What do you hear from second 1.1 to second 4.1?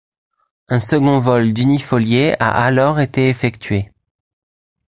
vol d’unifoliés a alors été effectuée.